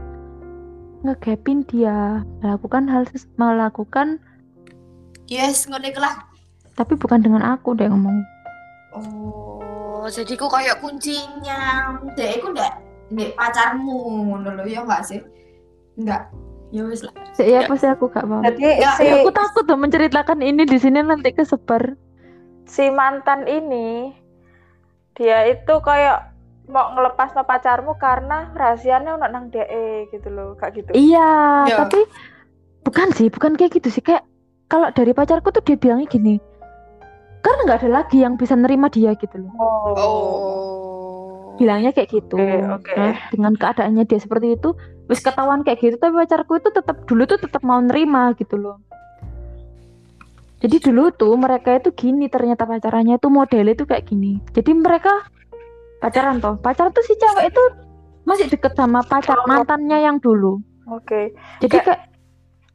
[1.02, 2.22] ngegapin dia.
[2.46, 3.10] Melakukan hal
[3.42, 4.22] melakukan
[5.26, 6.30] Yes, ngono iku lah.
[6.74, 8.18] tapi bukan dengan aku deh ngomong.
[8.94, 11.94] Oh, jadi ku kayak kuncinya.
[12.14, 12.82] Dek iku ndak
[13.38, 15.22] pacarmu ngono ya enggak sih?
[15.96, 16.30] Enggak.
[16.70, 17.14] Ya wis lah.
[17.32, 20.78] Si- ya pasti aku gak mau Jadi Ya, si, aku takut tuh menceritakan ini di
[20.78, 21.94] sini nanti kesebar
[22.64, 24.16] si mantan ini
[25.14, 26.32] dia itu kayak
[26.66, 30.90] mau ngelepas no pacarmu karena rahasianya ono nang DE gitu loh, kayak gitu.
[30.92, 31.78] iya Ya.
[31.78, 32.08] tapi
[32.82, 34.24] bukan sih bukan kayak gitu sih kayak
[34.66, 36.40] kalau dari pacarku tuh dia bilangnya gini
[37.42, 40.93] karena nggak ada lagi yang bisa nerima dia gitu loh Oh.
[41.56, 42.94] Bilangnya kayak gitu Oke, oke.
[42.94, 44.74] Nah, dengan keadaannya dia seperti itu
[45.06, 48.80] wis ketahuan kayak gitu tapi pacarku itu tetap dulu tuh tetap mau nerima gitu loh
[50.58, 55.12] jadi dulu tuh mereka itu gini ternyata pacarannya itu modelnya itu kayak gini jadi mereka
[56.00, 57.64] pacaran toh pacaran tuh si cewek itu
[58.24, 59.46] masih deket sama pacar Oh.
[59.46, 61.36] mantannya yang dulu Oke.
[61.60, 62.02] jadi Kayak- kayak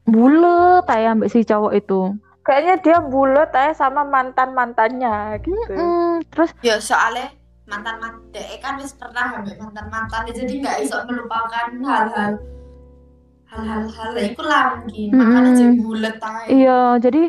[0.07, 2.01] bulet kayak ambek si cowok itu
[2.41, 5.69] Kayaknya dia bulat aja sama mantan-mantannya gitu.
[5.69, 7.29] Mm, terus Ya soalnya
[7.69, 12.33] mantan mantan kan wis pernah mantan mantan jadi nggak iso melupakan hal-hal
[13.49, 15.09] hal-hal hal itu lah mungkin.
[15.17, 15.57] Makanya Mm-mm.
[15.57, 16.47] jadi bulet aja.
[16.53, 17.23] iya jadi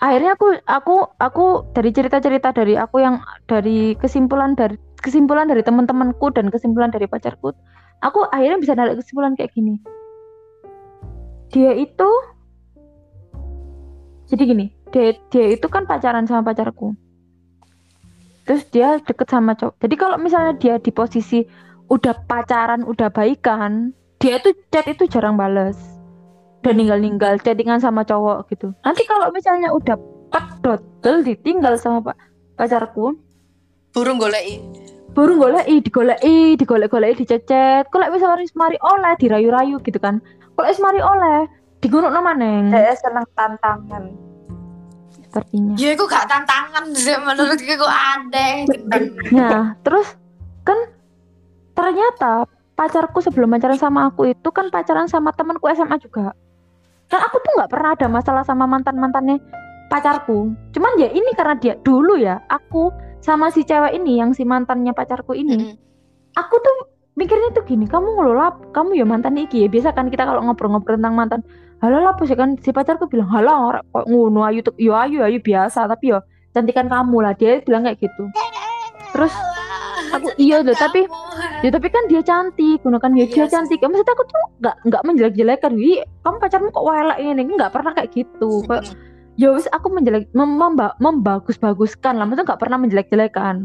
[0.00, 1.44] akhirnya aku aku aku
[1.76, 7.52] dari cerita-cerita dari aku yang dari kesimpulan dari kesimpulan dari teman-temanku dan kesimpulan dari pacarku
[8.00, 9.80] aku akhirnya bisa narik kesimpulan kayak gini.
[11.50, 12.08] Dia itu
[14.30, 16.94] jadi gini dia dia itu kan pacaran sama pacarku
[18.44, 19.74] terus dia deket sama cowok.
[19.80, 21.44] Jadi kalau misalnya dia di posisi
[21.90, 25.76] udah pacaran udah baikan dia tuh chat itu jarang bales.
[26.60, 28.76] Udah ninggal-ninggal chattingan sama cowok gitu.
[28.84, 29.96] Nanti kalau misalnya udah
[30.30, 32.16] pedodel ditinggal sama pak
[32.56, 33.16] pacarku.
[33.90, 34.60] Burung golei
[35.10, 37.88] burung golei digolei digolek-golei dicecet.
[37.90, 40.22] Kalau misalnya mari oleh dirayu-rayu gitu kan.
[40.54, 41.50] Kalau mari oleh
[41.80, 44.12] digunung maneng saya seneng tantangan
[45.30, 48.66] sepertinya ya aku gak tantangan sih menurutku aku aneh
[49.30, 50.18] Nah, terus
[50.66, 50.90] kan
[51.78, 56.32] ternyata pacarku sebelum pacaran sama aku itu kan pacaran sama temanku SMA juga.
[57.12, 59.36] Kan aku tuh nggak pernah ada masalah sama mantan mantannya
[59.92, 60.56] pacarku.
[60.72, 62.88] Cuman ya ini karena dia dulu ya aku
[63.20, 65.76] sama si cewek ini yang si mantannya pacarku ini,
[66.32, 66.76] aku tuh
[67.20, 69.68] mikirnya tuh gini, kamu ngelola, kamu ya mantan iki ya.
[69.68, 71.40] Biasa kan kita kalau ngobrol-ngobrol tentang mantan,
[71.80, 75.24] halah lah sih kan si pacarku bilang, halah ora kok ngono ayu tuh, yo ayu
[75.24, 76.20] ayu biasa, tapi yo
[76.52, 77.32] cantikan kamu lah.
[77.32, 78.24] Dia bilang kayak gitu.
[79.16, 79.32] Terus
[80.10, 81.06] aku iya loh tapi
[81.62, 83.52] ya tapi kan dia cantik gunakan ya Iya dia sih.
[83.54, 87.72] cantik ya, maksudnya aku tuh nggak nggak menjelek-jelekan wi kamu pacarmu kok welek ini nggak
[87.72, 88.84] pernah kayak gitu kayak
[89.38, 93.56] ya wis aku menjelek mem memba- membagus-baguskan lah maksudnya nggak pernah menjelek-jelekan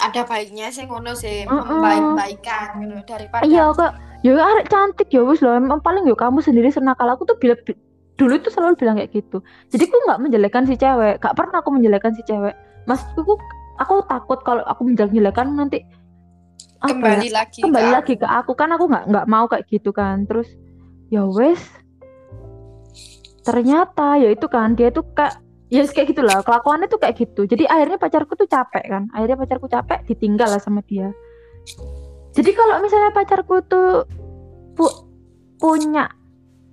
[0.00, 1.60] ada baiknya sih ngono sih Mm-mm.
[1.60, 3.92] membaik-baikan gitu daripada iya kok.
[4.20, 5.56] Ya arek cantik ya wis loh.
[5.56, 7.78] Emang paling ya kamu sendiri senakal aku tuh bila bi-
[8.20, 9.40] dulu tuh selalu bilang kayak gitu.
[9.72, 11.24] Jadi aku nggak menjelekkan si cewek.
[11.24, 12.52] Gak pernah aku menjelekkan si cewek.
[12.84, 13.40] Maksudku
[13.80, 15.80] aku takut kalau aku menjelek-jelekan nanti
[16.84, 18.52] ya, kembali lagi kembali ke lagi ke aku.
[18.52, 20.28] Kan aku nggak nggak mau kayak gitu kan.
[20.28, 20.52] Terus
[21.08, 21.60] ya wes
[23.40, 27.46] ternyata ya itu kan dia tuh kayak ya kayak gitulah kelakuannya tuh kayak gitu.
[27.46, 29.02] Jadi akhirnya pacarku tuh capek kan.
[29.14, 31.14] Akhirnya pacarku capek ditinggal lah sama dia.
[32.34, 34.04] Jadi kalau misalnya pacarku tuh
[34.74, 34.98] pu-
[35.62, 36.10] punya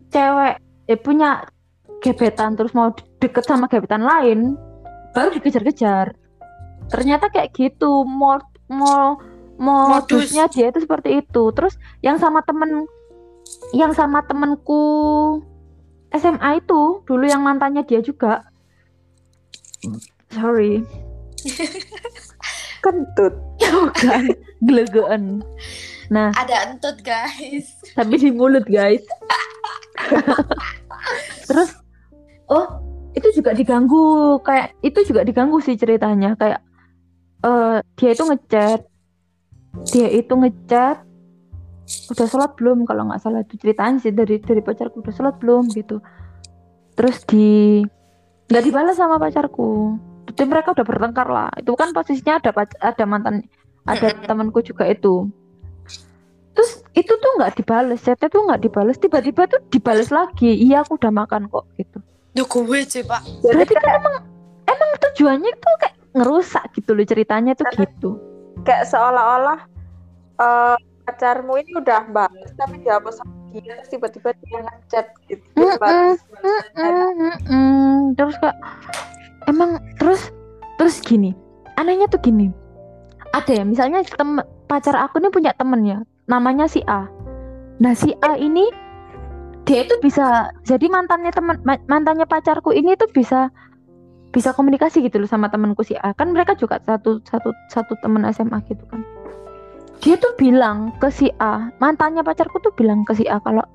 [0.09, 0.57] cewek
[0.89, 1.45] eh punya
[2.01, 4.57] gebetan terus mau deket sama gebetan lain
[5.13, 6.17] baru dikejar-kejar.
[6.89, 8.01] Ternyata kayak gitu.
[8.01, 9.21] Mau mau
[9.57, 10.25] Modus.
[10.29, 11.43] modusnya dia itu seperti itu.
[11.53, 12.89] Terus yang sama temen
[13.77, 14.83] yang sama temenku
[16.13, 18.47] SMA itu dulu yang mantannya dia juga
[20.31, 20.83] sorry.
[22.83, 23.33] Kentut.
[23.59, 24.23] Bukan.
[24.63, 25.41] Gelegean.
[26.07, 26.31] Nah.
[26.33, 27.75] Ada entut guys.
[27.93, 29.03] Tapi di mulut guys.
[31.49, 31.75] Terus?
[32.47, 32.67] Oh.
[33.17, 34.37] Itu juga diganggu.
[34.45, 36.37] Kayak itu juga diganggu sih ceritanya.
[36.37, 36.61] Kayak
[37.43, 38.81] eh dia itu ngechat.
[39.91, 41.03] Dia itu ngechat.
[42.13, 42.85] Udah sholat belum?
[42.85, 45.97] Kalau nggak salah itu ceritanya sih dari dari pacarku udah sholat belum gitu.
[46.93, 47.81] Terus di
[48.47, 49.97] nggak dibalas sama pacarku.
[50.27, 51.49] Jadi mereka udah bertengkar lah.
[51.55, 53.47] Itu kan posisinya ada pac- ada mantan
[53.87, 55.31] ada temanku juga itu.
[56.57, 58.97] Terus itu tuh nggak dibales chatnya tuh nggak dibales.
[58.99, 60.51] Tiba-tiba tuh dibales lagi.
[60.51, 61.97] Iya aku udah makan kok gitu.
[62.35, 63.21] Duh gue sih pak.
[63.41, 64.15] Berarti kan emang
[64.67, 68.09] emang tujuannya tuh kayak ngerusak gitu loh ceritanya tuh gitu.
[68.65, 69.59] kayak seolah-olah
[70.41, 75.45] eh, pacarmu ini udah balas tapi dihapus sama dia tiba-tiba dia ngechat gitu.
[76.77, 78.55] Mm, mm, terus kak
[79.47, 80.29] emang terus
[80.75, 81.31] terus gini
[81.79, 82.51] anehnya tuh gini.
[83.31, 87.07] Ada ya misalnya tem pacar aku ini punya temen ya namanya si A.
[87.79, 88.67] Nah si A ini
[89.67, 93.51] dia itu bisa jadi mantannya teman ma- mantannya pacarku ini tuh bisa
[94.31, 96.15] bisa komunikasi gitu loh sama temanku si A.
[96.15, 99.03] Kan mereka juga satu satu satu teman SMA gitu kan
[100.01, 101.69] dia tuh bilang ke si A.
[101.81, 103.65] Mantannya pacarku tuh bilang ke si A kalau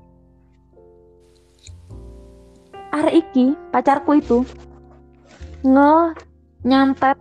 [2.93, 4.45] arek iki pacarku itu
[5.65, 5.93] nge
[6.63, 7.17] nyantet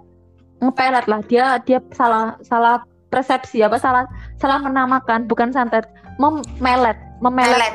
[0.62, 1.20] ngepelet lah.
[1.26, 4.04] Dia dia salah salah persepsi apa salah
[4.38, 5.88] salah menamakan bukan santet.
[6.20, 7.74] Memelet memelet melet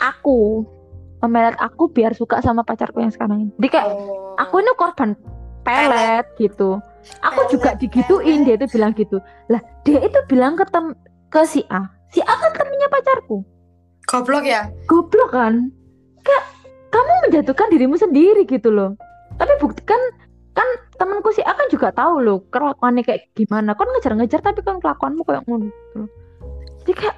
[0.00, 0.64] aku.
[1.20, 3.52] Memelet aku biar suka sama pacarku yang sekarang ini.
[3.56, 4.36] Jadi kayak oh.
[4.36, 5.16] aku ini korban
[5.64, 6.80] pelet gitu
[7.20, 9.20] aku juga digituin dia itu bilang gitu.
[9.52, 10.92] Lah dia itu bilang ke tem
[11.28, 11.84] ke si A.
[12.14, 13.42] Si A kan temennya pacarku.
[14.04, 14.68] Goblok ya?
[14.86, 15.72] Goblok kan?
[16.22, 16.44] Kayak
[16.92, 18.94] kamu menjatuhkan dirimu sendiri gitu loh.
[19.40, 19.98] Tapi buktikan
[20.54, 23.74] kan temanku si A kan juga tahu loh kelakuannya kayak gimana.
[23.74, 26.10] Kan ngejar-ngejar tapi kan kelakuanmu kayak ngono gitu loh.
[26.84, 27.16] jadi kayak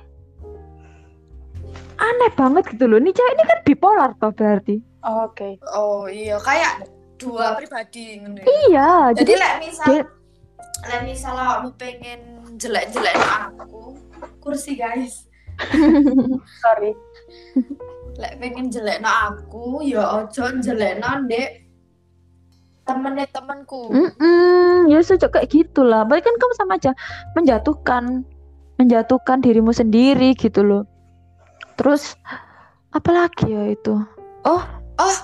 [1.98, 2.98] aneh banget gitu loh.
[3.02, 4.80] Nih cewek ini kan bipolar toh berarti.
[5.02, 5.58] Oke.
[5.74, 6.38] Oh iya.
[6.40, 6.86] Kayak
[7.16, 8.44] dua pribadi ya.
[8.68, 10.10] iya jadi jadi lek misal dia-
[10.86, 12.20] lek misal kamu pengen
[12.56, 13.16] jelek-jelek
[13.56, 13.96] aku
[14.40, 15.26] kursi guys
[16.62, 16.92] sorry
[18.16, 21.66] lek pengen jelek aku ya ojo jelek ndek
[22.86, 26.06] temennya temanku Mm-mm, ya sejak kayak gitulah.
[26.06, 26.94] Berarti kan kamu sama aja
[27.34, 28.22] menjatuhkan
[28.78, 30.82] menjatuhkan dirimu sendiri gitu loh.
[31.74, 32.14] Terus
[32.94, 33.98] apalagi ya itu?
[34.46, 34.62] oh
[34.96, 35.16] Oh,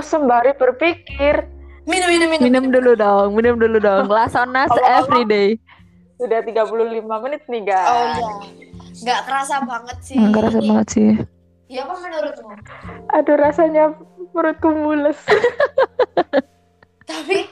[0.00, 1.46] sembari berpikir
[1.84, 4.06] minum minum minum Minum dulu dong, minum dulu dong.
[4.06, 5.50] Lasonas Kalau- every day.
[6.16, 6.74] sudah 35
[7.20, 7.86] menit nih, guys.
[7.86, 8.30] oh iya
[8.98, 11.10] nggak kerasa banget sih Nggak kerasa banget sih.
[11.68, 12.50] ya apa menurutmu
[13.08, 13.84] Aduh, rasanya
[14.28, 15.14] perutku mules.
[17.06, 17.46] tapi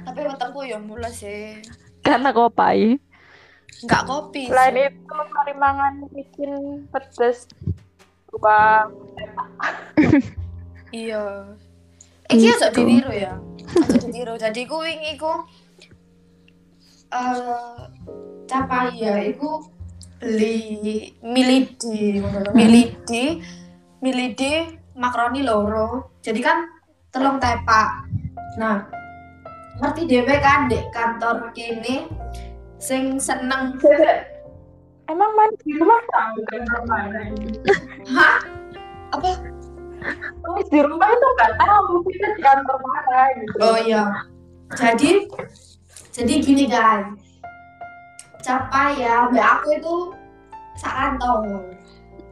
[0.00, 1.58] tapi wetengku ya mulai sih
[2.00, 3.02] Karena kopai.
[3.82, 4.86] nggak kopi Selain sih.
[4.88, 6.50] itu, mari mangan bikin
[6.88, 7.50] pedes.
[8.30, 8.86] Coba
[10.92, 11.24] iya.
[12.30, 12.80] Iki aja Gitu.
[12.86, 13.32] ditiru ya.
[13.76, 14.34] Aja ditiru.
[14.38, 15.32] Jadi ku wingi ku
[17.12, 17.80] eh
[18.48, 19.60] capai ya iku
[20.16, 22.22] beli milidi
[22.56, 23.24] milidi
[24.00, 24.52] milidi
[24.96, 26.16] makaroni loro.
[26.24, 26.64] Jadi kan
[27.12, 28.08] telung tepak.
[28.56, 28.86] Nah
[29.82, 32.08] ngerti dhewe kan di kantor kini
[32.80, 33.76] sing seneng.
[35.10, 35.98] Emang main di rumah?
[36.08, 37.20] Tahu kan mana?
[38.14, 38.36] hah?
[39.12, 39.28] Apa
[40.42, 43.56] Main di rumah itu nggak tahu kita di kantor mana gitu.
[43.62, 44.04] Oh iya.
[44.76, 45.10] Jadi
[46.12, 47.16] jadi gini guys.
[48.42, 49.94] Capai ya, mbak aku itu
[50.80, 51.72] sak kantor.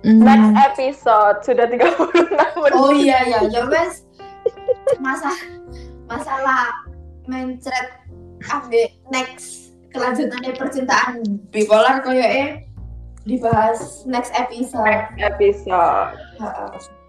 [0.03, 2.73] Next episode sudah 36 menit.
[2.75, 4.09] Oh iya ya, ya wes.
[4.99, 5.31] Masa
[6.09, 6.73] masalah
[7.29, 8.01] mencret
[8.49, 12.65] ambek next kelanjutannya percintaan bipolar koyo eh
[13.29, 15.13] dibahas next episode.
[15.15, 17.00] Next episode.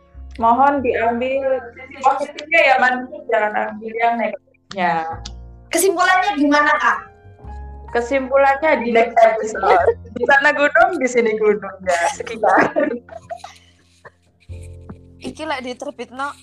[0.42, 3.06] Mohon diambil sisi positifnya ya, man.
[3.30, 4.94] Jangan ambil yang negatifnya.
[5.70, 7.00] Kesimpulannya gimana kak?
[7.94, 10.02] Kesimpulannya di next episode.
[10.18, 12.02] Di sana gunung, di sini gunung ya.
[12.18, 12.74] Sekitar.
[15.22, 16.34] Iki lek diterbitno